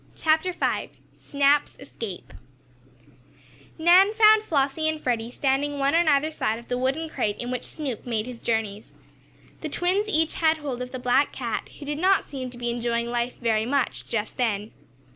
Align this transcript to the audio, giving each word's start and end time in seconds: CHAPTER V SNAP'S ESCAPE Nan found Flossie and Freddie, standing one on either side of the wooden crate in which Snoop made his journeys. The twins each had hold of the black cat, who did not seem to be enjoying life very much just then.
CHAPTER 0.15 0.51
V 0.51 0.89
SNAP'S 1.13 1.77
ESCAPE 1.79 2.33
Nan 3.77 4.13
found 4.15 4.41
Flossie 4.41 4.89
and 4.89 4.99
Freddie, 4.99 5.29
standing 5.29 5.77
one 5.77 5.93
on 5.93 6.07
either 6.07 6.31
side 6.31 6.57
of 6.57 6.69
the 6.69 6.77
wooden 6.79 7.07
crate 7.07 7.37
in 7.37 7.51
which 7.51 7.65
Snoop 7.65 8.03
made 8.07 8.25
his 8.25 8.39
journeys. 8.39 8.93
The 9.59 9.69
twins 9.69 10.09
each 10.09 10.33
had 10.33 10.57
hold 10.57 10.81
of 10.81 10.89
the 10.91 10.97
black 10.97 11.31
cat, 11.31 11.69
who 11.77 11.85
did 11.85 11.99
not 11.99 12.25
seem 12.25 12.49
to 12.49 12.57
be 12.57 12.71
enjoying 12.71 13.11
life 13.11 13.35
very 13.39 13.67
much 13.67 14.07
just 14.07 14.37
then. 14.37 14.71